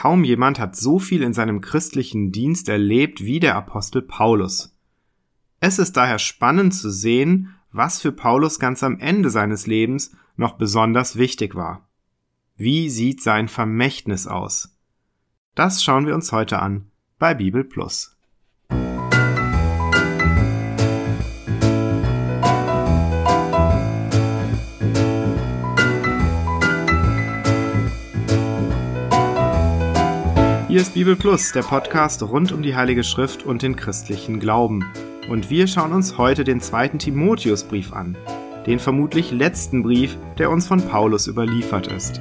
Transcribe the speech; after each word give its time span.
Kaum 0.00 0.24
jemand 0.24 0.58
hat 0.58 0.76
so 0.76 0.98
viel 0.98 1.22
in 1.22 1.34
seinem 1.34 1.60
christlichen 1.60 2.32
Dienst 2.32 2.70
erlebt 2.70 3.22
wie 3.22 3.38
der 3.38 3.54
Apostel 3.54 4.00
Paulus. 4.00 4.74
Es 5.60 5.78
ist 5.78 5.94
daher 5.94 6.18
spannend 6.18 6.74
zu 6.74 6.90
sehen, 6.90 7.54
was 7.70 8.00
für 8.00 8.10
Paulus 8.10 8.58
ganz 8.58 8.82
am 8.82 8.98
Ende 8.98 9.28
seines 9.28 9.66
Lebens 9.66 10.16
noch 10.36 10.54
besonders 10.54 11.16
wichtig 11.16 11.54
war. 11.54 11.86
Wie 12.56 12.88
sieht 12.88 13.22
sein 13.22 13.46
Vermächtnis 13.46 14.26
aus? 14.26 14.74
Das 15.54 15.84
schauen 15.84 16.06
wir 16.06 16.14
uns 16.14 16.32
heute 16.32 16.60
an 16.60 16.90
bei 17.18 17.34
Bibel 17.34 17.62
Plus. 17.62 18.16
Hier 30.70 30.82
ist 30.82 30.94
Bibel 30.94 31.16
Plus, 31.16 31.50
der 31.50 31.64
Podcast 31.64 32.22
rund 32.22 32.52
um 32.52 32.62
die 32.62 32.76
Heilige 32.76 33.02
Schrift 33.02 33.42
und 33.42 33.62
den 33.62 33.74
christlichen 33.74 34.38
Glauben. 34.38 34.84
Und 35.28 35.50
wir 35.50 35.66
schauen 35.66 35.92
uns 35.92 36.16
heute 36.16 36.44
den 36.44 36.60
zweiten 36.60 37.00
Timotheusbrief 37.00 37.92
an, 37.92 38.16
den 38.66 38.78
vermutlich 38.78 39.32
letzten 39.32 39.82
Brief, 39.82 40.16
der 40.38 40.48
uns 40.48 40.68
von 40.68 40.80
Paulus 40.80 41.26
überliefert 41.26 41.88
ist. 41.88 42.20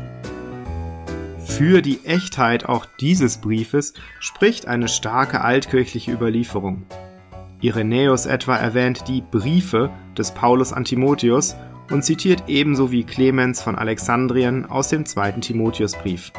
Für 1.46 1.84
die 1.84 2.04
Echtheit 2.06 2.66
auch 2.66 2.88
dieses 3.00 3.38
Briefes 3.38 3.94
spricht 4.20 4.68
eine 4.68 4.88
starke 4.88 5.42
altkirchliche 5.42 6.12
Überlieferung. 6.12 6.88
Irenäus 7.62 8.26
etwa 8.26 8.56
erwähnt 8.56 9.08
die 9.08 9.22
Briefe 9.22 9.92
des 10.18 10.32
Paulus 10.32 10.74
an 10.74 10.86
Timotheus 10.86 11.56
und 11.92 12.04
zitiert 12.04 12.46
ebenso 12.48 12.92
wie 12.92 13.04
Clemens 13.04 13.62
von 13.62 13.76
Alexandrien 13.76 14.66
aus 14.66 14.88
dem 14.88 15.06
zweiten 15.06 15.42
Timotheusbrief. 15.42 16.32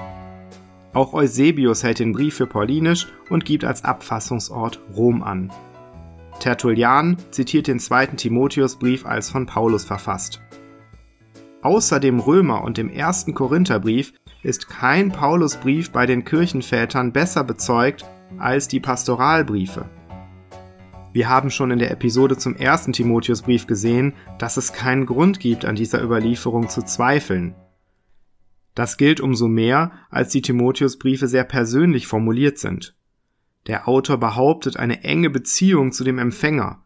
Auch 0.92 1.12
Eusebius 1.14 1.84
hält 1.84 2.00
den 2.00 2.12
Brief 2.12 2.34
für 2.34 2.46
paulinisch 2.46 3.06
und 3.28 3.44
gibt 3.44 3.64
als 3.64 3.84
Abfassungsort 3.84 4.80
Rom 4.96 5.22
an. 5.22 5.52
Tertullian 6.40 7.16
zitiert 7.30 7.68
den 7.68 7.78
zweiten 7.78 8.16
Timotheusbrief 8.16 9.06
als 9.06 9.30
von 9.30 9.46
Paulus 9.46 9.84
verfasst. 9.84 10.40
Außer 11.62 12.00
dem 12.00 12.18
Römer 12.18 12.64
und 12.64 12.78
dem 12.78 12.88
ersten 12.88 13.34
Korintherbrief 13.34 14.14
ist 14.42 14.68
kein 14.68 15.12
Paulusbrief 15.12 15.90
bei 15.90 16.06
den 16.06 16.24
Kirchenvätern 16.24 17.12
besser 17.12 17.44
bezeugt 17.44 18.04
als 18.38 18.66
die 18.66 18.80
Pastoralbriefe. 18.80 19.84
Wir 21.12 21.28
haben 21.28 21.50
schon 21.50 21.70
in 21.70 21.78
der 21.78 21.90
Episode 21.90 22.38
zum 22.38 22.56
ersten 22.56 22.92
Timotheusbrief 22.92 23.66
gesehen, 23.66 24.14
dass 24.38 24.56
es 24.56 24.72
keinen 24.72 25.06
Grund 25.06 25.40
gibt, 25.40 25.64
an 25.64 25.74
dieser 25.74 26.02
Überlieferung 26.02 26.68
zu 26.68 26.82
zweifeln. 26.82 27.54
Das 28.74 28.96
gilt 28.96 29.20
umso 29.20 29.48
mehr, 29.48 29.92
als 30.10 30.30
die 30.30 30.42
Timotheusbriefe 30.42 31.28
sehr 31.28 31.44
persönlich 31.44 32.06
formuliert 32.06 32.58
sind. 32.58 32.94
Der 33.66 33.88
Autor 33.88 34.18
behauptet 34.18 34.76
eine 34.76 35.04
enge 35.04 35.30
Beziehung 35.30 35.92
zu 35.92 36.04
dem 36.04 36.18
Empfänger, 36.18 36.82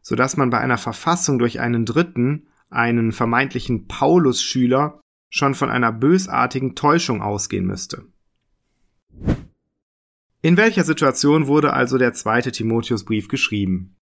so 0.00 0.16
dass 0.16 0.36
man 0.36 0.50
bei 0.50 0.58
einer 0.58 0.78
Verfassung 0.78 1.38
durch 1.38 1.60
einen 1.60 1.84
Dritten, 1.84 2.48
einen 2.70 3.12
vermeintlichen 3.12 3.86
Paulus-Schüler, 3.86 5.00
schon 5.30 5.54
von 5.54 5.70
einer 5.70 5.92
bösartigen 5.92 6.74
Täuschung 6.74 7.22
ausgehen 7.22 7.66
müsste. 7.66 8.06
In 10.40 10.56
welcher 10.56 10.84
Situation 10.84 11.46
wurde 11.46 11.72
also 11.72 11.98
der 11.98 12.14
zweite 12.14 12.52
Timotheusbrief 12.52 13.28
geschrieben? 13.28 13.96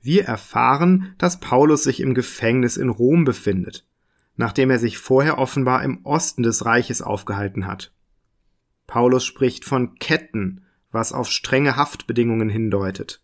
Wir 0.00 0.24
erfahren, 0.24 1.14
dass 1.18 1.40
Paulus 1.40 1.84
sich 1.84 2.00
im 2.00 2.14
Gefängnis 2.14 2.76
in 2.76 2.88
Rom 2.88 3.24
befindet 3.24 3.86
nachdem 4.36 4.70
er 4.70 4.78
sich 4.78 4.98
vorher 4.98 5.38
offenbar 5.38 5.82
im 5.82 6.04
Osten 6.04 6.42
des 6.42 6.64
Reiches 6.64 7.02
aufgehalten 7.02 7.66
hat. 7.66 7.92
Paulus 8.86 9.24
spricht 9.24 9.64
von 9.64 9.94
Ketten, 9.96 10.64
was 10.90 11.12
auf 11.12 11.28
strenge 11.28 11.76
Haftbedingungen 11.76 12.48
hindeutet. 12.48 13.22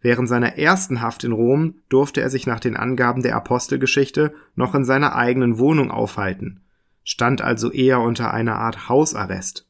Während 0.00 0.28
seiner 0.28 0.56
ersten 0.56 1.00
Haft 1.00 1.24
in 1.24 1.32
Rom 1.32 1.76
durfte 1.88 2.20
er 2.20 2.30
sich 2.30 2.46
nach 2.46 2.60
den 2.60 2.76
Angaben 2.76 3.22
der 3.22 3.34
Apostelgeschichte 3.34 4.32
noch 4.54 4.74
in 4.74 4.84
seiner 4.84 5.16
eigenen 5.16 5.58
Wohnung 5.58 5.90
aufhalten, 5.90 6.60
stand 7.02 7.42
also 7.42 7.72
eher 7.72 8.00
unter 8.00 8.32
einer 8.32 8.56
Art 8.56 8.88
Hausarrest. 8.88 9.66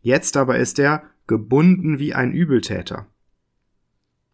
Jetzt 0.00 0.36
aber 0.36 0.58
ist 0.58 0.78
er 0.78 1.02
gebunden 1.26 1.98
wie 1.98 2.14
ein 2.14 2.32
Übeltäter. 2.32 3.06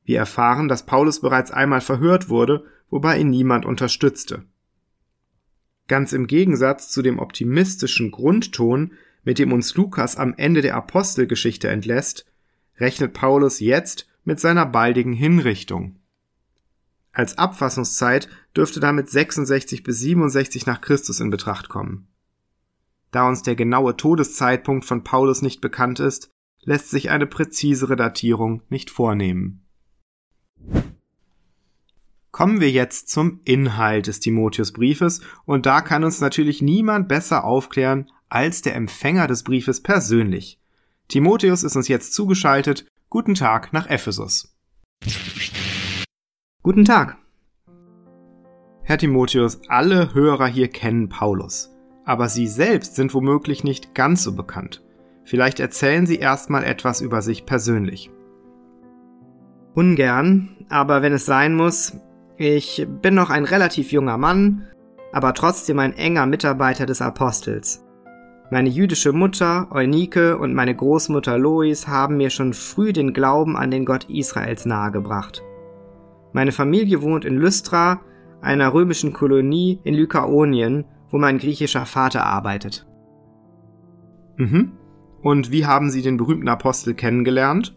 Wir 0.05 0.19
erfahren, 0.19 0.69
dass 0.69 0.85
Paulus 0.85 1.21
bereits 1.21 1.51
einmal 1.51 1.81
verhört 1.81 2.29
wurde, 2.29 2.65
wobei 2.91 3.19
ihn 3.19 3.31
niemand 3.31 3.65
unterstützte. 3.65 4.45
Ganz 5.87 6.13
im 6.13 6.27
Gegensatz 6.27 6.91
zu 6.91 7.03
dem 7.03 7.19
optimistischen 7.19 8.11
Grundton, 8.11 8.93
mit 9.23 9.39
dem 9.39 9.53
uns 9.53 9.75
Lukas 9.75 10.17
am 10.17 10.35
Ende 10.37 10.63
der 10.63 10.77
Apostelgeschichte 10.77 11.69
entlässt, 11.69 12.27
rechnet 12.79 13.13
Paulus 13.13 13.61
jetzt 13.61 14.09
mit 14.25 14.41
seiner 14.41 14.67
baldigen 14.67 15.13
Hinrichtung. 15.13 15.97
Als 17.13 17.39
Abfassungszeit 17.39 18.29
dürfte 18.57 18.81
damit 18.81 19.09
66 19.09 19.83
bis 19.83 20.01
67 20.01 20.67
nach 20.67 20.81
Christus 20.81 21.21
in 21.21 21.31
Betracht 21.31 21.69
kommen. 21.69 22.09
Da 23.13 23.29
uns 23.29 23.43
der 23.43 23.55
genaue 23.55 23.97
Todeszeitpunkt 23.97 24.85
von 24.85 25.05
Paulus 25.05 25.41
nicht 25.41 25.61
bekannt 25.61 26.01
ist, 26.01 26.31
lässt 26.63 26.91
sich 26.91 27.11
eine 27.11 27.27
präzisere 27.27 27.95
Datierung 27.95 28.63
nicht 28.69 28.91
vornehmen. 28.91 29.65
Kommen 32.35 32.61
wir 32.61 32.69
jetzt 32.73 33.11
zum 33.11 33.39
Inhalt 33.45 34.09
des 34.09 34.19
Timotheusbriefes 34.19 35.21
und 35.47 35.67
da 35.67 35.81
kann 35.83 36.03
uns 36.03 36.21
natürlich 36.21 36.61
niemand 36.61 37.07
besser 37.07 37.45
aufklären 37.45 38.11
als 38.29 38.61
der 38.61 38.75
Empfänger 38.75 39.29
des 39.29 39.45
Briefes 39.45 39.85
persönlich. 39.85 40.59
Timotheus 41.07 41.63
ist 41.63 41.77
uns 41.77 41.87
jetzt 41.87 42.13
zugeschaltet. 42.13 42.87
Guten 43.09 43.37
Tag 43.37 43.73
nach 43.73 43.89
Ephesus. 43.89 44.53
Guten 46.65 46.85
Tag. 46.85 47.19
Herr 48.83 48.99
Timotheus, 48.99 49.61
alle 49.69 50.13
Hörer 50.13 50.49
hier 50.49 50.67
kennen 50.67 51.09
Paulus, 51.09 51.71
aber 52.05 52.29
Sie 52.29 52.49
selbst 52.49 52.97
sind 52.97 53.15
womöglich 53.15 53.63
nicht 53.63 53.95
ganz 53.95 54.25
so 54.25 54.35
bekannt. 54.35 54.83
Vielleicht 55.23 55.61
erzählen 55.61 56.05
Sie 56.05 56.17
erstmal 56.17 56.65
etwas 56.65 57.01
über 57.01 57.23
sich 57.23 57.47
persönlich. 57.47 58.11
Ungern, 59.75 60.67
aber 60.69 61.01
wenn 61.01 61.13
es 61.13 61.27
sein 61.27 61.55
muss, 61.55 61.97
ich 62.37 62.87
bin 63.01 63.15
noch 63.15 63.31
ein 63.31 63.45
relativ 63.45 63.93
junger 63.93 64.19
Mann, 64.19 64.67
aber 65.13 65.35
trotzdem 65.35 65.79
ein 65.79 65.93
enger 65.93 66.27
Mitarbeiter 66.27 66.87
des 66.87 67.01
Apostels. 67.01 67.85
Meine 68.51 68.69
jüdische 68.69 69.13
Mutter, 69.13 69.69
Eunike 69.71 70.37
und 70.37 70.53
meine 70.53 70.75
Großmutter 70.75 71.39
Lois 71.39 71.87
haben 71.87 72.17
mir 72.17 72.31
schon 72.31 72.53
früh 72.53 72.93
den 72.93 73.13
Glauben 73.13 73.57
an 73.57 73.71
den 73.71 73.85
Gott 73.85 74.11
Israels 74.11 74.67
nahegebracht. 74.67 75.43
Meine 76.33 76.53
Familie 76.53 77.03
wohnt 77.03 77.25
in 77.25 77.37
Lystra, 77.37 78.01
einer 78.41 78.75
römischen 78.75 79.13
Kolonie 79.13 79.81
in 79.85 79.95
Lykaonien, 79.95 80.85
wo 81.11 81.19
mein 81.19 81.39
griechischer 81.39 81.87
Vater 81.87 82.27
arbeitet. 82.27 82.87
Mhm. 84.37 84.73
Und 85.23 85.53
wie 85.53 85.65
haben 85.65 85.91
Sie 85.91 86.03
den 86.03 86.17
berühmten 86.17 86.49
Apostel 86.49 86.95
kennengelernt? 86.95 87.75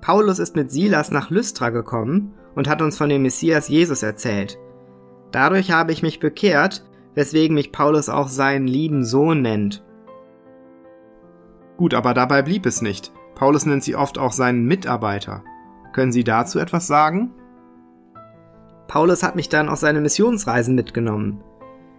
Paulus 0.00 0.40
ist 0.40 0.56
mit 0.56 0.70
Silas 0.72 1.12
nach 1.12 1.30
Lystra 1.30 1.70
gekommen 1.70 2.34
und 2.54 2.68
hat 2.68 2.82
uns 2.82 2.96
von 2.96 3.08
dem 3.08 3.22
Messias 3.22 3.68
Jesus 3.68 4.02
erzählt. 4.02 4.58
Dadurch 5.30 5.70
habe 5.70 5.92
ich 5.92 6.02
mich 6.02 6.20
bekehrt, 6.20 6.84
weswegen 7.14 7.54
mich 7.54 7.72
Paulus 7.72 8.08
auch 8.08 8.28
seinen 8.28 8.66
lieben 8.66 9.04
Sohn 9.04 9.42
nennt. 9.42 9.82
Gut, 11.76 11.94
aber 11.94 12.14
dabei 12.14 12.42
blieb 12.42 12.66
es 12.66 12.82
nicht. 12.82 13.12
Paulus 13.34 13.66
nennt 13.66 13.82
sie 13.82 13.96
oft 13.96 14.18
auch 14.18 14.32
seinen 14.32 14.66
Mitarbeiter. 14.66 15.42
Können 15.92 16.12
Sie 16.12 16.24
dazu 16.24 16.58
etwas 16.58 16.86
sagen? 16.86 17.32
Paulus 18.88 19.22
hat 19.22 19.36
mich 19.36 19.48
dann 19.48 19.68
auf 19.68 19.78
seine 19.78 20.00
Missionsreisen 20.00 20.74
mitgenommen. 20.74 21.42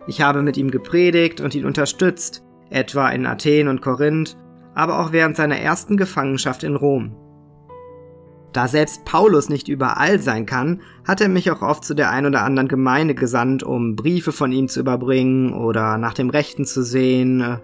Ich 0.08 0.22
habe 0.22 0.42
mit 0.42 0.58
ihm 0.58 0.70
gepredigt 0.70 1.42
und 1.42 1.56
ihn 1.56 1.66
unterstützt, 1.66 2.44
etwa 2.70 3.10
in 3.10 3.26
Athen 3.26 3.68
und 3.68 3.82
Korinth, 3.82 4.38
aber 4.76 5.00
auch 5.00 5.12
während 5.12 5.36
seiner 5.36 5.58
ersten 5.58 5.98
Gefangenschaft 5.98 6.64
in 6.64 6.76
Rom. 6.76 7.16
Da 8.54 8.68
selbst 8.68 9.04
Paulus 9.04 9.50
nicht 9.50 9.68
überall 9.68 10.20
sein 10.20 10.46
kann, 10.46 10.82
hat 11.06 11.22
er 11.22 11.28
mich 11.28 11.50
auch 11.50 11.64
oft 11.64 11.84
zu 11.84 11.96
der 11.96 12.12
ein 12.12 12.28
oder 12.28 12.44
anderen 12.44 12.68
Gemeinde 12.68 13.16
gesandt, 13.16 13.64
um 13.64 13.96
Briefe 13.96 14.32
von 14.32 14.52
ihm 14.52 14.68
zu 14.68 14.80
überbringen 14.80 15.54
oder 15.54 15.98
nach 15.98 16.14
dem 16.14 16.30
Rechten 16.30 16.66
zu 16.66 16.84
sehen. 16.84 17.58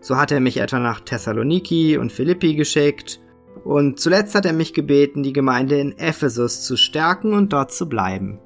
So 0.00 0.16
hat 0.16 0.30
er 0.30 0.38
mich 0.38 0.58
etwa 0.58 0.78
nach 0.78 1.00
Thessaloniki 1.00 1.98
und 1.98 2.12
Philippi 2.12 2.54
geschickt. 2.54 3.20
Und 3.64 3.98
zuletzt 3.98 4.36
hat 4.36 4.46
er 4.46 4.52
mich 4.52 4.72
gebeten, 4.72 5.24
die 5.24 5.32
Gemeinde 5.32 5.80
in 5.80 5.98
Ephesus 5.98 6.62
zu 6.62 6.76
stärken 6.76 7.32
und 7.32 7.52
dort 7.52 7.72
zu 7.72 7.88
bleiben. 7.88 8.38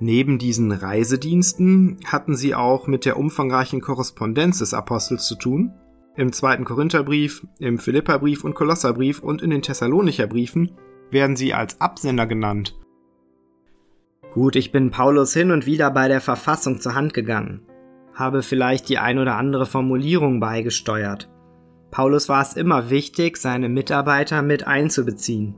Neben 0.00 0.38
diesen 0.38 0.72
Reisediensten 0.72 1.98
hatten 2.04 2.36
sie 2.36 2.54
auch 2.54 2.86
mit 2.86 3.06
der 3.06 3.16
umfangreichen 3.16 3.80
Korrespondenz 3.80 4.58
des 4.58 4.74
Apostels 4.74 5.24
zu 5.24 5.36
tun? 5.36 5.72
Im 6.16 6.32
zweiten 6.32 6.64
Korintherbrief, 6.64 7.44
im 7.58 7.78
Philipperbrief 7.78 8.44
und 8.44 8.54
Kolosserbrief 8.54 9.20
und 9.20 9.42
in 9.42 9.50
den 9.50 9.62
Thessalonicher 9.62 10.28
Briefen 10.28 10.72
werden 11.10 11.34
sie 11.34 11.54
als 11.54 11.80
Absender 11.80 12.26
genannt. 12.26 12.78
Gut, 14.32 14.56
ich 14.56 14.72
bin 14.72 14.90
Paulus 14.90 15.32
hin 15.32 15.50
und 15.50 15.66
wieder 15.66 15.90
bei 15.90 16.08
der 16.08 16.20
Verfassung 16.20 16.80
zur 16.80 16.94
Hand 16.94 17.14
gegangen. 17.14 17.62
habe 18.14 18.42
vielleicht 18.42 18.88
die 18.88 18.98
ein 18.98 19.18
oder 19.18 19.36
andere 19.36 19.66
Formulierung 19.66 20.38
beigesteuert. 20.38 21.28
Paulus 21.90 22.28
war 22.28 22.42
es 22.42 22.54
immer 22.54 22.90
wichtig, 22.90 23.36
seine 23.36 23.68
Mitarbeiter 23.68 24.42
mit 24.42 24.66
einzubeziehen. 24.66 25.56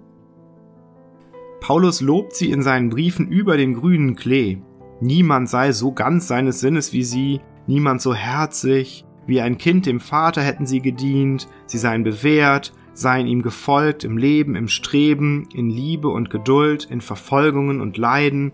Paulus 1.60 2.00
lobt 2.00 2.34
sie 2.34 2.50
in 2.50 2.62
seinen 2.62 2.90
Briefen 2.90 3.28
über 3.28 3.56
den 3.56 3.74
grünen 3.74 4.16
Klee. 4.16 4.58
Niemand 5.00 5.48
sei 5.48 5.72
so 5.72 5.92
ganz 5.92 6.28
seines 6.28 6.60
Sinnes 6.60 6.92
wie 6.92 7.04
sie, 7.04 7.40
niemand 7.66 8.00
so 8.02 8.14
herzig, 8.14 9.05
wie 9.26 9.40
ein 9.40 9.58
Kind 9.58 9.87
dem 9.87 10.00
Vater 10.00 10.43
hätten 10.43 10.67
sie 10.67 10.81
gedient, 10.81 11.49
sie 11.67 11.78
seien 11.78 12.05
bewährt, 12.05 12.73
seien 12.93 13.26
ihm 13.26 13.43
gefolgt 13.43 14.05
im 14.05 14.17
Leben, 14.17 14.55
im 14.55 14.69
Streben, 14.69 15.49
in 15.52 15.69
Liebe 15.69 16.08
und 16.08 16.31
Geduld, 16.31 16.84
in 16.84 17.00
Verfolgungen 17.00 17.81
und 17.81 17.99
Leiden. 17.99 18.52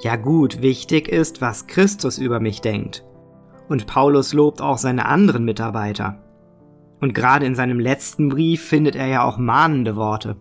Ja 0.00 0.16
gut, 0.16 0.60
wichtig 0.60 1.08
ist, 1.08 1.40
was 1.40 1.66
Christus 1.66 2.18
über 2.18 2.40
mich 2.40 2.60
denkt. 2.60 3.04
Und 3.68 3.86
Paulus 3.86 4.32
lobt 4.32 4.60
auch 4.60 4.78
seine 4.78 5.06
anderen 5.06 5.44
Mitarbeiter. 5.44 6.22
Und 7.00 7.14
gerade 7.14 7.46
in 7.46 7.54
seinem 7.54 7.78
letzten 7.78 8.28
Brief 8.28 8.62
findet 8.62 8.96
er 8.96 9.06
ja 9.06 9.24
auch 9.24 9.38
mahnende 9.38 9.96
Worte. 9.96 10.36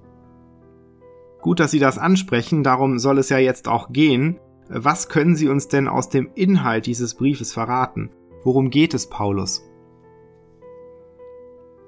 Gut, 1.42 1.60
dass 1.60 1.72
Sie 1.72 1.80
das 1.80 1.98
ansprechen, 1.98 2.64
darum 2.64 2.98
soll 2.98 3.20
es 3.20 3.30
ja 3.30 3.38
jetzt 3.38 3.68
auch 3.68 3.92
gehen. 3.92 4.40
Was 4.68 5.10
können 5.10 5.36
Sie 5.36 5.48
uns 5.48 5.68
denn 5.68 5.88
aus 5.88 6.10
dem 6.10 6.30
Inhalt 6.36 6.86
dieses 6.88 7.14
Briefes 7.14 7.54
verraten? 7.54 8.10
Worum 8.44 8.70
geht 8.70 8.94
es 8.94 9.08
Paulus? 9.08 9.64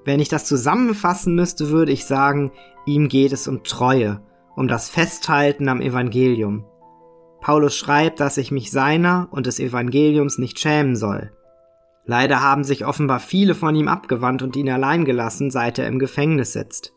Wenn 0.06 0.20
ich 0.20 0.30
das 0.30 0.46
zusammenfassen 0.46 1.36
müsste, 1.36 1.70
würde 1.70 1.92
ich 1.92 2.06
sagen, 2.06 2.52
ihm 2.86 3.10
geht 3.10 3.34
es 3.34 3.48
um 3.48 3.64
Treue, 3.64 4.22
um 4.56 4.68
das 4.68 4.90
Festhalten 4.90 5.70
am 5.70 5.82
Evangelium. 5.82 6.66
Paulus 7.42 7.76
schreibt, 7.76 8.20
dass 8.20 8.38
ich 8.38 8.52
mich 8.52 8.72
seiner 8.72 9.28
und 9.32 9.48
des 9.48 9.60
Evangeliums 9.60 10.38
nicht 10.38 10.60
schämen 10.60 10.96
soll. 10.96 11.32
Leider 12.06 12.42
haben 12.42 12.64
sich 12.64 12.86
offenbar 12.86 13.20
viele 13.20 13.54
von 13.54 13.76
ihm 13.76 13.88
abgewandt 13.88 14.42
und 14.42 14.56
ihn 14.56 14.70
allein 14.70 15.04
gelassen, 15.04 15.52
seit 15.52 15.78
er 15.78 15.88
im 15.88 16.00
Gefängnis 16.00 16.54
sitzt. 16.54 16.94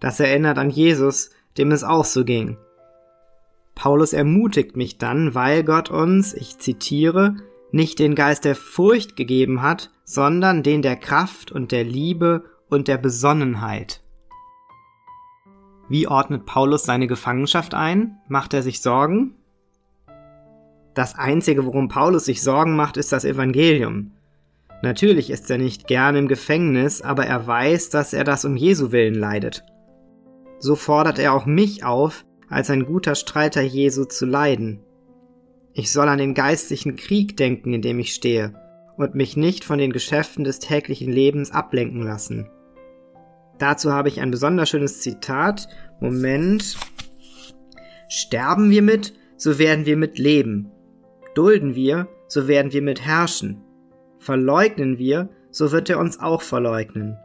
Das 0.00 0.18
erinnert 0.18 0.58
an 0.58 0.70
Jesus, 0.70 1.30
dem 1.56 1.70
es 1.70 1.84
auch 1.84 2.04
so 2.04 2.24
ging. 2.24 2.58
Paulus 3.78 4.12
ermutigt 4.12 4.76
mich 4.76 4.98
dann, 4.98 5.36
weil 5.36 5.62
Gott 5.62 5.88
uns, 5.88 6.34
ich 6.34 6.58
zitiere, 6.58 7.36
nicht 7.70 8.00
den 8.00 8.16
Geist 8.16 8.44
der 8.44 8.56
Furcht 8.56 9.14
gegeben 9.14 9.62
hat, 9.62 9.90
sondern 10.02 10.64
den 10.64 10.82
der 10.82 10.96
Kraft 10.96 11.52
und 11.52 11.70
der 11.70 11.84
Liebe 11.84 12.42
und 12.68 12.88
der 12.88 12.98
Besonnenheit. 12.98 14.02
Wie 15.88 16.08
ordnet 16.08 16.44
Paulus 16.44 16.82
seine 16.82 17.06
Gefangenschaft 17.06 17.72
ein? 17.72 18.18
Macht 18.26 18.52
er 18.52 18.64
sich 18.64 18.82
Sorgen? 18.82 19.36
Das 20.94 21.14
Einzige, 21.16 21.64
worum 21.64 21.86
Paulus 21.86 22.24
sich 22.24 22.42
Sorgen 22.42 22.74
macht, 22.74 22.96
ist 22.96 23.12
das 23.12 23.24
Evangelium. 23.24 24.10
Natürlich 24.82 25.30
ist 25.30 25.48
er 25.52 25.58
nicht 25.58 25.86
gern 25.86 26.16
im 26.16 26.26
Gefängnis, 26.26 27.00
aber 27.00 27.26
er 27.26 27.46
weiß, 27.46 27.90
dass 27.90 28.12
er 28.12 28.24
das 28.24 28.44
um 28.44 28.56
Jesu 28.56 28.90
willen 28.90 29.14
leidet. 29.14 29.64
So 30.58 30.74
fordert 30.74 31.20
er 31.20 31.32
auch 31.32 31.46
mich 31.46 31.84
auf, 31.84 32.24
als 32.48 32.70
ein 32.70 32.84
guter 32.84 33.14
Streiter 33.14 33.62
Jesu 33.62 34.04
zu 34.04 34.26
leiden. 34.26 34.80
Ich 35.74 35.92
soll 35.92 36.08
an 36.08 36.18
den 36.18 36.34
geistlichen 36.34 36.96
Krieg 36.96 37.36
denken, 37.36 37.72
in 37.72 37.82
dem 37.82 37.98
ich 37.98 38.14
stehe, 38.14 38.54
und 38.96 39.14
mich 39.14 39.36
nicht 39.36 39.64
von 39.64 39.78
den 39.78 39.92
Geschäften 39.92 40.44
des 40.44 40.58
täglichen 40.58 41.12
Lebens 41.12 41.52
ablenken 41.52 42.02
lassen. 42.02 42.50
Dazu 43.58 43.92
habe 43.92 44.08
ich 44.08 44.20
ein 44.20 44.30
besonders 44.30 44.70
schönes 44.70 45.00
Zitat. 45.00 45.68
Moment. 46.00 46.76
Sterben 48.08 48.70
wir 48.70 48.82
mit, 48.82 49.14
so 49.36 49.58
werden 49.58 49.84
wir 49.86 49.96
mit 49.96 50.18
leben. 50.18 50.70
Dulden 51.34 51.74
wir, 51.74 52.08
so 52.28 52.48
werden 52.48 52.72
wir 52.72 52.82
mit 52.82 53.04
herrschen. 53.04 53.62
Verleugnen 54.18 54.98
wir, 54.98 55.28
so 55.50 55.72
wird 55.72 55.90
er 55.90 55.98
uns 55.98 56.18
auch 56.18 56.42
verleugnen. 56.42 57.18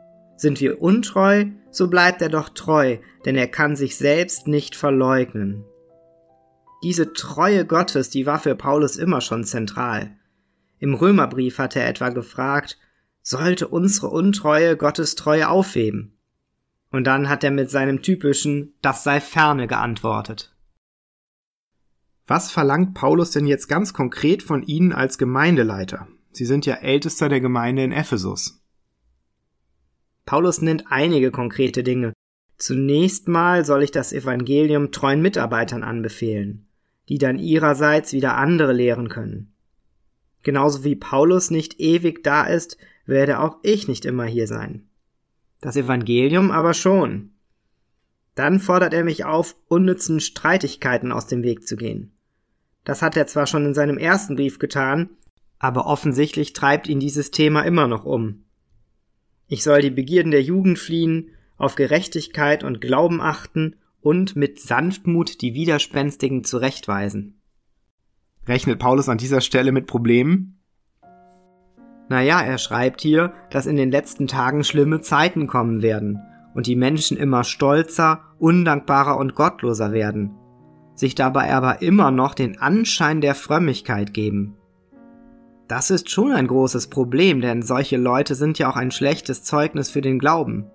Sind 0.43 0.59
wir 0.59 0.81
untreu, 0.81 1.45
so 1.71 1.87
bleibt 1.87 2.21
er 2.21 2.27
doch 2.27 2.49
treu, 2.49 2.97
denn 3.23 3.37
er 3.37 3.47
kann 3.47 3.77
sich 3.77 3.95
selbst 3.95 4.45
nicht 4.45 4.75
verleugnen. 4.75 5.63
Diese 6.83 7.13
Treue 7.13 7.65
Gottes, 7.65 8.09
die 8.09 8.25
war 8.25 8.39
für 8.39 8.53
Paulus 8.53 8.97
immer 8.97 9.21
schon 9.21 9.45
zentral. 9.45 10.17
Im 10.79 10.95
Römerbrief 10.95 11.59
hat 11.59 11.77
er 11.77 11.87
etwa 11.87 12.09
gefragt, 12.09 12.77
sollte 13.21 13.69
unsere 13.69 14.09
Untreue 14.09 14.75
Gottes 14.75 15.15
Treue 15.15 15.47
aufheben? 15.47 16.17
Und 16.91 17.05
dann 17.05 17.29
hat 17.29 17.45
er 17.45 17.51
mit 17.51 17.71
seinem 17.71 18.01
typischen 18.01 18.73
Das 18.81 19.05
sei 19.05 19.21
ferne 19.21 19.67
geantwortet. 19.67 20.53
Was 22.27 22.51
verlangt 22.51 22.95
Paulus 22.95 23.31
denn 23.31 23.47
jetzt 23.47 23.69
ganz 23.69 23.93
konkret 23.93 24.43
von 24.43 24.61
Ihnen 24.63 24.91
als 24.91 25.17
Gemeindeleiter? 25.17 26.09
Sie 26.33 26.43
sind 26.43 26.65
ja 26.65 26.73
Ältester 26.75 27.29
der 27.29 27.39
Gemeinde 27.39 27.85
in 27.85 27.93
Ephesus. 27.93 28.59
Paulus 30.25 30.61
nennt 30.61 30.85
einige 30.89 31.31
konkrete 31.31 31.83
Dinge. 31.83 32.13
Zunächst 32.57 33.27
mal 33.27 33.65
soll 33.65 33.83
ich 33.83 33.91
das 33.91 34.13
Evangelium 34.13 34.91
treuen 34.91 35.21
Mitarbeitern 35.21 35.83
anbefehlen, 35.83 36.67
die 37.09 37.17
dann 37.17 37.39
ihrerseits 37.39 38.13
wieder 38.13 38.37
andere 38.37 38.73
lehren 38.73 39.09
können. 39.09 39.53
Genauso 40.43 40.83
wie 40.83 40.95
Paulus 40.95 41.51
nicht 41.51 41.79
ewig 41.79 42.23
da 42.23 42.43
ist, 42.43 42.77
werde 43.05 43.39
auch 43.39 43.57
ich 43.63 43.87
nicht 43.87 44.05
immer 44.05 44.25
hier 44.25 44.47
sein. 44.47 44.87
Das 45.61 45.75
Evangelium 45.75 46.51
aber 46.51 46.73
schon. 46.73 47.31
Dann 48.35 48.59
fordert 48.59 48.93
er 48.93 49.03
mich 49.03 49.25
auf, 49.25 49.55
unnützen 49.67 50.19
Streitigkeiten 50.19 51.11
aus 51.11 51.27
dem 51.27 51.43
Weg 51.43 51.67
zu 51.67 51.75
gehen. 51.75 52.11
Das 52.83 53.01
hat 53.01 53.15
er 53.15 53.27
zwar 53.27 53.47
schon 53.47 53.65
in 53.65 53.73
seinem 53.73 53.97
ersten 53.97 54.35
Brief 54.35 54.59
getan, 54.59 55.11
aber 55.59 55.85
offensichtlich 55.85 56.51
treibt 56.53 56.87
ihn 56.87 56.99
dieses 56.99 57.31
Thema 57.31 57.61
immer 57.61 57.87
noch 57.87 58.03
um. 58.03 58.43
Ich 59.53 59.61
soll 59.61 59.83
die 59.83 59.91
Begierden 59.91 60.31
der 60.31 60.41
Jugend 60.41 60.79
fliehen, 60.79 61.29
auf 61.57 61.75
Gerechtigkeit 61.75 62.63
und 62.63 62.81
Glauben 62.81 63.21
achten 63.21 63.75
und 64.01 64.35
mit 64.35 64.59
Sanftmut 64.59 65.43
die 65.43 65.53
Widerspenstigen 65.53 66.43
zurechtweisen. 66.43 67.39
Rechnet 68.47 68.79
Paulus 68.79 69.09
an 69.09 69.19
dieser 69.19 69.41
Stelle 69.41 69.71
mit 69.71 69.85
Problemen? 69.85 70.59
Naja, 72.09 72.41
er 72.41 72.57
schreibt 72.57 73.01
hier, 73.01 73.31
dass 73.51 73.67
in 73.67 73.75
den 73.75 73.91
letzten 73.91 74.25
Tagen 74.25 74.63
schlimme 74.63 75.01
Zeiten 75.01 75.45
kommen 75.45 75.83
werden 75.83 76.17
und 76.55 76.65
die 76.65 76.75
Menschen 76.75 77.15
immer 77.15 77.43
stolzer, 77.43 78.23
undankbarer 78.39 79.17
und 79.17 79.35
gottloser 79.35 79.91
werden, 79.91 80.31
sich 80.95 81.13
dabei 81.13 81.53
aber 81.53 81.83
immer 81.83 82.09
noch 82.09 82.33
den 82.33 82.57
Anschein 82.57 83.21
der 83.21 83.35
Frömmigkeit 83.35 84.15
geben. 84.15 84.57
Das 85.67 85.89
ist 85.89 86.09
schon 86.09 86.31
ein 86.33 86.47
großes 86.47 86.87
Problem, 86.87 87.41
denn 87.41 87.61
solche 87.61 87.97
Leute 87.97 88.35
sind 88.35 88.59
ja 88.59 88.69
auch 88.69 88.75
ein 88.75 88.91
schlechtes 88.91 89.43
Zeugnis 89.43 89.89
für 89.89 90.01
den 90.01 90.19
Glauben. 90.19 90.65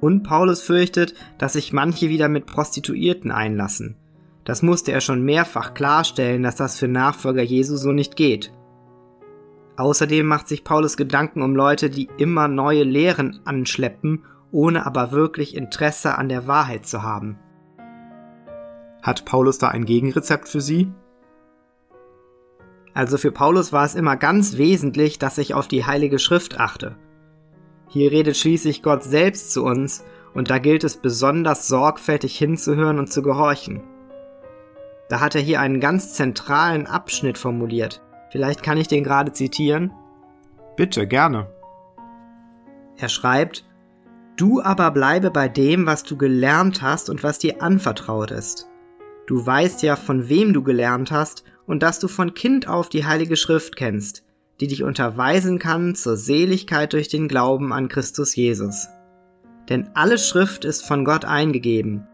Und 0.00 0.22
Paulus 0.22 0.62
fürchtet, 0.62 1.14
dass 1.38 1.54
sich 1.54 1.72
manche 1.72 2.08
wieder 2.08 2.28
mit 2.28 2.46
Prostituierten 2.46 3.32
einlassen. 3.32 3.96
Das 4.44 4.62
musste 4.62 4.92
er 4.92 5.00
schon 5.00 5.24
mehrfach 5.24 5.74
klarstellen, 5.74 6.42
dass 6.42 6.54
das 6.54 6.78
für 6.78 6.86
Nachfolger 6.86 7.42
Jesu 7.42 7.76
so 7.76 7.90
nicht 7.90 8.14
geht. 8.14 8.52
Außerdem 9.76 10.24
macht 10.24 10.48
sich 10.48 10.62
Paulus 10.62 10.96
Gedanken 10.96 11.42
um 11.42 11.56
Leute, 11.56 11.90
die 11.90 12.08
immer 12.18 12.46
neue 12.46 12.84
Lehren 12.84 13.40
anschleppen, 13.44 14.24
ohne 14.52 14.86
aber 14.86 15.10
wirklich 15.10 15.56
Interesse 15.56 16.16
an 16.16 16.28
der 16.28 16.46
Wahrheit 16.46 16.86
zu 16.86 17.02
haben. 17.02 17.38
Hat 19.02 19.24
Paulus 19.24 19.58
da 19.58 19.68
ein 19.68 19.84
Gegenrezept 19.84 20.48
für 20.48 20.60
sie? 20.60 20.92
Also 22.96 23.18
für 23.18 23.30
Paulus 23.30 23.74
war 23.74 23.84
es 23.84 23.94
immer 23.94 24.16
ganz 24.16 24.56
wesentlich, 24.56 25.18
dass 25.18 25.36
ich 25.36 25.52
auf 25.52 25.68
die 25.68 25.84
Heilige 25.84 26.18
Schrift 26.18 26.58
achte. 26.58 26.96
Hier 27.88 28.10
redet 28.10 28.38
schließlich 28.38 28.82
Gott 28.82 29.04
selbst 29.04 29.52
zu 29.52 29.64
uns, 29.64 30.02
und 30.32 30.48
da 30.48 30.58
gilt 30.58 30.82
es 30.82 30.96
besonders 30.96 31.68
sorgfältig 31.68 32.38
hinzuhören 32.38 32.98
und 32.98 33.12
zu 33.12 33.20
gehorchen. 33.20 33.82
Da 35.10 35.20
hat 35.20 35.34
er 35.34 35.42
hier 35.42 35.60
einen 35.60 35.78
ganz 35.78 36.14
zentralen 36.14 36.86
Abschnitt 36.86 37.36
formuliert. 37.36 38.02
Vielleicht 38.30 38.62
kann 38.62 38.78
ich 38.78 38.88
den 38.88 39.04
gerade 39.04 39.32
zitieren. 39.32 39.92
Bitte, 40.78 41.06
gerne. 41.06 41.48
Er 42.96 43.10
schreibt, 43.10 43.66
Du 44.38 44.62
aber 44.62 44.90
bleibe 44.90 45.30
bei 45.30 45.50
dem, 45.50 45.84
was 45.84 46.02
du 46.02 46.16
gelernt 46.16 46.80
hast 46.80 47.10
und 47.10 47.22
was 47.22 47.38
dir 47.38 47.62
anvertraut 47.62 48.30
ist. 48.30 48.70
Du 49.26 49.44
weißt 49.44 49.82
ja, 49.82 49.96
von 49.96 50.30
wem 50.30 50.54
du 50.54 50.62
gelernt 50.62 51.10
hast 51.10 51.44
und 51.66 51.82
dass 51.82 51.98
du 51.98 52.08
von 52.08 52.34
Kind 52.34 52.68
auf 52.68 52.88
die 52.88 53.04
Heilige 53.04 53.36
Schrift 53.36 53.76
kennst, 53.76 54.24
die 54.60 54.68
dich 54.68 54.82
unterweisen 54.82 55.58
kann 55.58 55.94
zur 55.94 56.16
Seligkeit 56.16 56.92
durch 56.92 57.08
den 57.08 57.28
Glauben 57.28 57.72
an 57.72 57.88
Christus 57.88 58.34
Jesus. 58.36 58.88
Denn 59.68 59.90
alle 59.94 60.18
Schrift 60.18 60.64
ist 60.64 60.86
von 60.86 61.04
Gott 61.04 61.24
eingegeben. 61.24 62.06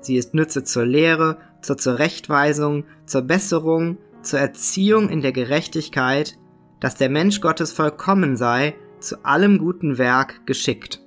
Sie 0.00 0.16
ist 0.16 0.34
Nütze 0.34 0.64
zur 0.64 0.86
Lehre, 0.86 1.38
zur 1.60 1.76
Zurechtweisung, 1.76 2.84
zur 3.06 3.22
Besserung, 3.22 3.98
zur 4.22 4.38
Erziehung 4.38 5.08
in 5.08 5.20
der 5.20 5.32
Gerechtigkeit, 5.32 6.38
dass 6.80 6.96
der 6.96 7.08
Mensch 7.08 7.40
Gottes 7.40 7.72
vollkommen 7.72 8.36
sei, 8.36 8.74
zu 9.00 9.24
allem 9.24 9.58
guten 9.58 9.98
Werk 9.98 10.46
geschickt. 10.46 11.00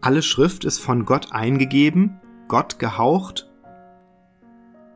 Alle 0.00 0.22
Schrift 0.22 0.64
ist 0.64 0.80
von 0.80 1.04
Gott 1.04 1.32
eingegeben, 1.32 2.20
Gott 2.48 2.78
gehaucht 2.78 3.50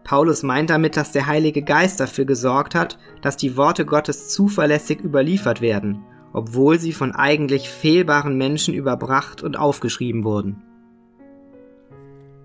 Paulus 0.09 0.43
meint 0.43 0.71
damit, 0.71 0.97
dass 0.97 1.13
der 1.13 1.27
Heilige 1.27 1.61
Geist 1.61 2.01
dafür 2.01 2.25
gesorgt 2.25 2.75
hat, 2.75 2.99
dass 3.21 3.37
die 3.37 3.59
Worte 3.59 3.85
Gottes 3.85 4.31
zuverlässig 4.31 5.03
überliefert 5.05 5.61
werden, 5.61 6.03
obwohl 6.33 6.81
sie 6.81 6.95
von 6.95 7.15
eigentlich 7.15 7.69
fehlbaren 7.69 8.39
Menschen 8.39 8.73
überbracht 8.73 9.43
und 9.43 9.59
aufgeschrieben 9.59 10.25
wurden. 10.25 10.63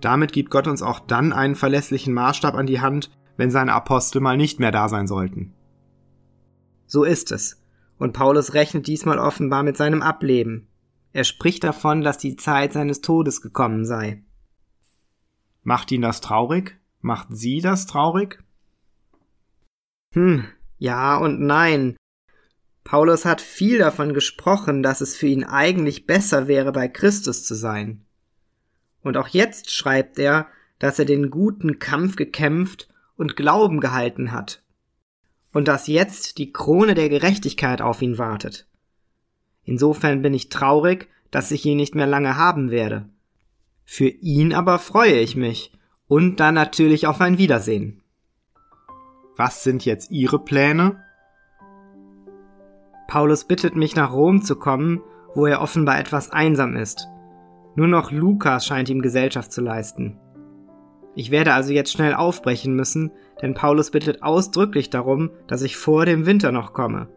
Damit 0.01 0.34
gibt 0.34 0.51
Gott 0.51 0.67
uns 0.67 0.82
auch 0.82 1.00
dann 1.00 1.32
einen 1.32 1.55
verlässlichen 1.55 2.13
Maßstab 2.13 2.53
an 2.53 2.65
die 2.65 2.82
Hand, 2.82 3.10
wenn 3.38 3.50
seine 3.50 3.72
Apostel 3.72 4.20
mal 4.20 4.36
nicht 4.36 4.60
mehr 4.60 4.74
da 4.74 4.89
sein 4.89 5.08
sollten. 5.08 5.53
So 6.86 7.05
ist 7.05 7.32
es. 7.32 7.63
Und 7.98 8.12
Paulus 8.12 8.55
rechnet 8.55 8.88
diesmal 8.88 9.20
offenbar 9.20 9.63
mit 9.63 9.77
seinem 9.77 10.01
Ableben. 10.01 10.67
Er 11.13 11.24
spricht 11.24 11.63
davon, 11.63 12.01
dass 12.01 12.17
die 12.17 12.36
Zeit 12.36 12.74
seines 12.74 13.00
Todes 13.00 13.41
gekommen 13.41 13.86
sei. 13.86 14.22
Macht 15.62 15.93
ihn 15.93 16.01
das 16.01 16.20
traurig? 16.20 16.77
Macht 17.03 17.27
sie 17.31 17.60
das 17.60 17.86
traurig? 17.86 18.41
Hm, 20.13 20.45
ja 20.77 21.17
und 21.17 21.41
nein. 21.41 21.98
Paulus 22.86 23.25
hat 23.25 23.41
viel 23.41 23.77
davon 23.77 24.13
gesprochen, 24.13 24.81
dass 24.81 25.01
es 25.01 25.13
für 25.13 25.27
ihn 25.27 25.43
eigentlich 25.43 26.05
besser 26.05 26.48
wäre, 26.48 26.72
bei 26.72 26.88
Christus 26.88 27.43
zu 27.43 27.55
sein. 27.55 28.05
Und 29.01 29.17
auch 29.17 29.27
jetzt 29.27 29.69
schreibt 29.69 30.17
er, 30.17 30.48
dass 30.79 30.98
er 30.98 31.03
den 31.03 31.29
guten 31.29 31.77
Kampf 31.77 32.15
gekämpft 32.15 32.88
und 33.17 33.36
Glauben 33.36 33.81
gehalten 33.81 34.31
hat. 34.31 34.63
Und 35.51 35.67
dass 35.67 35.88
jetzt 35.88 36.38
die 36.38 36.53
Krone 36.53 36.93
der 36.93 37.10
Gerechtigkeit 37.10 37.81
auf 37.81 38.01
ihn 38.01 38.17
wartet. 38.17 38.65
Insofern 39.65 40.22
bin 40.22 40.33
ich 40.33 40.48
traurig, 40.48 41.10
dass 41.31 41.51
ich 41.51 41.65
ihn 41.65 41.77
nicht 41.77 41.95
mehr 41.95 42.07
lange 42.07 42.38
haben 42.38 42.72
werde. 42.72 43.10
Für 43.83 44.07
ihn 44.07 44.53
aber 44.53 44.79
freue 44.79 45.19
ich 45.19 45.36
mich 45.36 45.74
und 46.07 46.39
dann 46.39 46.55
natürlich 46.55 47.07
auf 47.07 47.22
ein 47.22 47.38
Wiedersehen. 47.38 48.01
Was 49.36 49.63
sind 49.63 49.86
jetzt 49.86 50.12
Ihre 50.12 50.39
Pläne? 50.39 51.03
Paulus 53.07 53.45
bittet 53.45 53.75
mich 53.75 53.95
nach 53.95 54.13
Rom 54.13 54.41
zu 54.41 54.55
kommen, 54.55 55.01
wo 55.33 55.45
er 55.45 55.62
offenbar 55.62 56.00
etwas 56.00 56.31
einsam 56.31 56.75
ist. 56.75 57.07
Nur 57.75 57.88
noch 57.88 58.12
Lukas 58.12 58.65
scheint 58.65 58.89
ihm 58.89 59.01
Gesellschaft 59.01 59.51
zu 59.51 59.62
leisten. 59.62 60.19
Ich 61.15 61.31
werde 61.31 61.53
also 61.53 61.74
jetzt 61.74 61.91
schnell 61.91 62.13
aufbrechen 62.13 62.75
müssen, 62.75 63.12
denn 63.41 63.53
Paulus 63.53 63.91
bittet 63.91 64.24
ausdrücklich 64.24 64.89
darum, 64.89 65.31
dass 65.48 65.62
ich 65.62 65.77
vor 65.77 66.05
dem 66.05 66.25
Winter 66.25 66.51
noch 66.51 66.74
komme. 66.74 67.07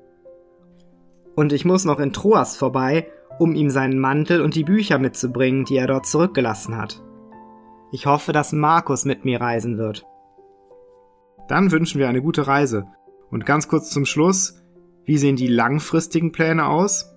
Und 1.35 1.53
ich 1.53 1.65
muss 1.65 1.85
noch 1.85 1.99
in 1.99 2.13
Troas 2.13 2.57
vorbei, 2.57 3.11
um 3.39 3.55
ihm 3.55 3.69
seinen 3.69 3.99
Mantel 3.99 4.41
und 4.41 4.55
die 4.55 4.65
Bücher 4.65 4.99
mitzubringen, 4.99 5.65
die 5.65 5.77
er 5.77 5.87
dort 5.87 6.07
zurückgelassen 6.07 6.77
hat. 6.77 7.03
Ich 7.93 8.07
hoffe, 8.07 8.33
dass 8.33 8.53
Markus 8.53 9.05
mit 9.05 9.25
mir 9.25 9.41
reisen 9.41 9.79
wird. 9.79 10.05
Dann 11.49 11.71
wünschen 11.71 11.99
wir 11.99 12.09
eine 12.09 12.23
gute 12.23 12.47
Reise. 12.47 12.87
Und 13.31 13.47
ganz 13.47 13.69
kurz 13.69 13.91
zum 13.91 14.05
Schluss, 14.05 14.63
wie 15.05 15.19
sehen 15.19 15.37
die 15.37 15.47
langfristigen 15.47 16.33
Pläne 16.33 16.67
aus? 16.67 17.13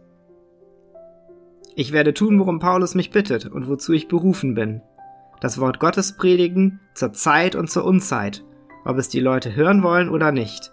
Ich 1.76 1.92
werde 1.92 2.14
tun, 2.14 2.40
worum 2.40 2.60
Paulus 2.60 2.94
mich 2.94 3.12
bittet 3.12 3.46
und 3.46 3.68
wozu 3.68 3.94
ich 3.94 4.08
berufen 4.08 4.54
bin. 4.54 4.82
Das 5.40 5.60
Wort 5.60 5.80
Gottes 5.80 6.18
predigen, 6.18 6.82
zur 6.94 7.14
Zeit 7.14 7.56
und 7.56 7.70
zur 7.70 7.86
Unzeit, 7.86 8.44
ob 8.86 8.98
es 8.98 9.10
die 9.10 9.22
Leute 9.22 9.56
hören 9.56 9.82
wollen 9.82 10.10
oder 10.10 10.32
nicht. 10.32 10.72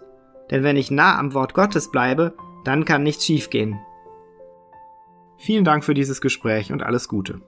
Denn 0.51 0.63
wenn 0.63 0.77
ich 0.77 0.91
nah 0.91 1.17
am 1.17 1.33
Wort 1.33 1.53
Gottes 1.53 1.91
bleibe, 1.91 2.33
dann 2.65 2.85
kann 2.85 3.03
nichts 3.03 3.25
schiefgehen. 3.25 3.79
Vielen 5.37 5.63
Dank 5.63 5.83
für 5.83 5.93
dieses 5.93 6.19
Gespräch 6.19 6.71
und 6.71 6.83
alles 6.83 7.07
Gute. 7.07 7.41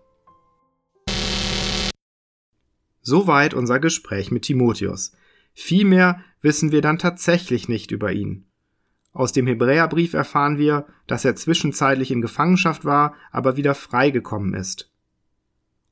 Soweit 3.10 3.56
unser 3.56 3.80
Gespräch 3.80 4.30
mit 4.30 4.44
Timotheus. 4.44 5.14
Viel 5.56 5.84
mehr 5.84 6.24
wissen 6.44 6.72
wir 6.72 6.82
dann 6.82 7.00
tatsächlich 7.00 7.68
nicht 7.68 7.90
über 7.90 8.12
ihn. 8.12 8.46
Aus 9.14 9.32
dem 9.32 9.48
Hebräerbrief 9.48 10.14
erfahren 10.14 10.60
wir, 10.60 10.86
dass 11.08 11.26
er 11.26 11.36
zwischenzeitlich 11.36 12.12
in 12.12 12.22
Gefangenschaft 12.22 12.86
war, 12.86 13.16
aber 13.32 13.58
wieder 13.58 13.74
freigekommen 13.74 14.54
ist. 14.54 14.92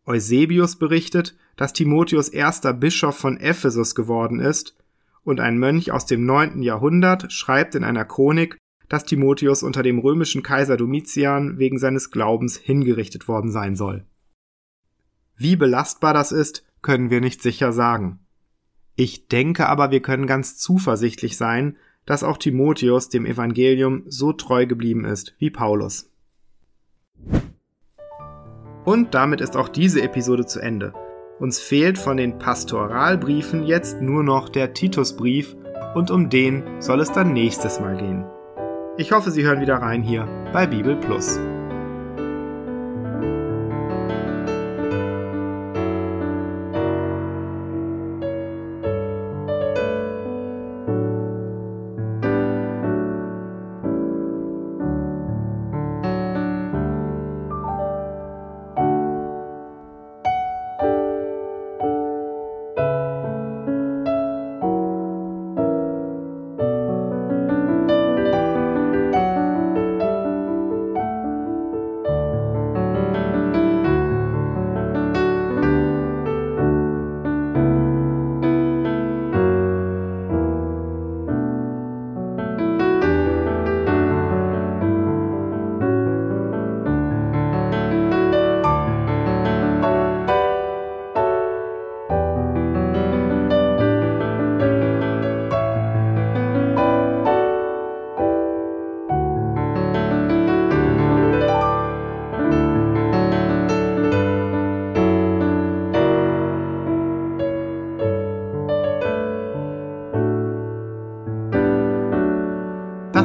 Eusebius 0.05 0.75
berichtet, 0.75 1.35
dass 1.55 1.73
Timotheus 1.73 2.29
erster 2.29 2.71
Bischof 2.71 3.17
von 3.17 3.37
Ephesus 3.37 3.95
geworden 3.95 4.39
ist, 4.39 4.77
und 5.23 5.39
ein 5.39 5.57
Mönch 5.57 5.91
aus 5.91 6.05
dem 6.05 6.23
neunten 6.23 6.61
Jahrhundert 6.61 7.33
schreibt 7.33 7.73
in 7.73 7.83
einer 7.83 8.05
Chronik, 8.05 8.59
dass 8.89 9.05
Timotheus 9.05 9.63
unter 9.63 9.81
dem 9.81 9.97
römischen 9.97 10.43
Kaiser 10.43 10.77
Domitian 10.77 11.57
wegen 11.57 11.79
seines 11.79 12.11
Glaubens 12.11 12.57
hingerichtet 12.57 13.27
worden 13.27 13.49
sein 13.49 13.75
soll. 13.75 14.05
Wie 15.35 15.55
belastbar 15.55 16.13
das 16.13 16.31
ist, 16.31 16.66
können 16.87 17.09
wir 17.09 17.19
nicht 17.19 17.41
sicher 17.41 17.73
sagen. 17.73 18.19
Ich 18.95 19.27
denke 19.27 19.67
aber, 19.67 19.91
wir 19.91 20.01
können 20.01 20.25
ganz 20.25 20.57
zuversichtlich 20.57 21.35
sein, 21.35 21.75
dass 22.05 22.23
auch 22.23 22.37
Timotheus 22.37 23.09
dem 23.09 23.25
Evangelium 23.25 24.03
so 24.05 24.31
treu 24.31 24.65
geblieben 24.65 25.03
ist 25.03 25.35
wie 25.37 25.49
Paulus. 25.49 26.09
Und 28.85 29.13
damit 29.13 29.41
ist 29.41 29.57
auch 29.57 29.67
diese 29.67 30.01
Episode 30.01 30.45
zu 30.45 30.61
Ende. 30.61 30.93
Uns 31.39 31.59
fehlt 31.59 31.97
von 31.97 32.15
den 32.15 32.39
Pastoralbriefen 32.39 33.63
jetzt 33.63 34.01
nur 34.01 34.23
noch 34.23 34.47
der 34.47 34.73
Titusbrief 34.73 35.57
und 35.93 36.09
um 36.09 36.29
den 36.29 36.63
soll 36.79 37.01
es 37.01 37.11
dann 37.11 37.33
nächstes 37.33 37.81
Mal 37.81 37.97
gehen. 37.97 38.23
Ich 38.97 39.11
hoffe, 39.11 39.29
Sie 39.29 39.43
hören 39.43 39.59
wieder 39.59 39.75
rein 39.75 40.03
hier 40.03 40.25
bei 40.53 40.65
Bibel 40.65 40.95
Plus. 40.95 41.37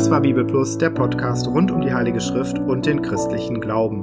Das 0.03 0.11
war 0.11 0.21
Bibel 0.21 0.45
Plus, 0.45 0.79
der 0.79 0.91
Podcast 0.91 1.47
rund 1.47 1.71
um 1.71 1.81
die 1.81 1.95
Heilige 1.95 2.21
Schrift 2.21 2.59
und 2.59 2.87
den 2.87 3.03
christlichen 3.03 3.61
Glauben. 3.61 4.03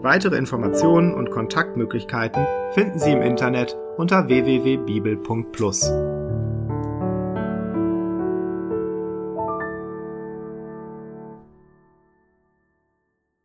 Weitere 0.00 0.36
Informationen 0.36 1.12
und 1.12 1.32
Kontaktmöglichkeiten 1.32 2.46
finden 2.70 3.00
Sie 3.00 3.10
im 3.10 3.20
Internet 3.20 3.76
unter 3.96 4.28
www.bibel.plus. 4.28 5.92